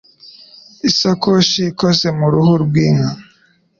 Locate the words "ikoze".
1.71-2.07